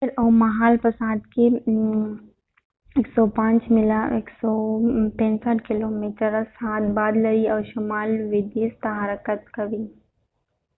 فریډ 0.03 0.19
اوس 0.21 0.35
مهال 0.43 0.73
په 0.83 0.89
ساعت 0.99 1.21
کې 1.33 1.45
105 2.99 3.61
میله 3.75 3.99
165 4.17 5.67
کیلومتره/ساعت 5.67 6.83
باد 6.95 7.13
لري 7.25 7.45
او 7.53 7.59
شمال 7.69 8.07
لوېدیځ 8.29 8.71
ته 8.83 8.89
حرکت 8.99 9.41
کوي 9.55 9.83